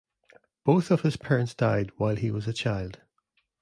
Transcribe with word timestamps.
Both 0.63 0.89
of 0.89 1.01
his 1.01 1.15
parents 1.15 1.53
died 1.53 1.91
while 1.97 2.15
he 2.15 2.31
was 2.31 2.47
a 2.47 2.53
child. 2.53 3.01